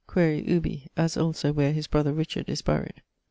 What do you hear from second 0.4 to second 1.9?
ubi: as also where his